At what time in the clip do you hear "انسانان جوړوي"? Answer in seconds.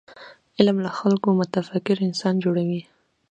2.07-2.81